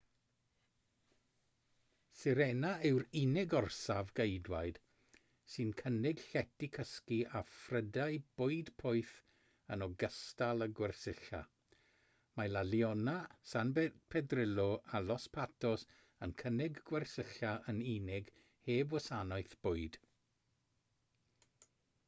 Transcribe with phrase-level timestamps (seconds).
[2.19, 4.77] sirena yw'r unig orsaf geidwaid
[5.55, 9.11] sy'n cynnig llety cysgu a phrydau bwyd poeth
[9.75, 11.41] yn ogystal â gwersylla
[12.41, 13.15] mae la leona
[13.53, 13.75] san
[14.15, 14.67] pedrillo
[15.01, 15.87] a los patos
[16.27, 18.33] yn cynnig gwersylla yn unig
[18.71, 20.05] heb wasanaeth bwyd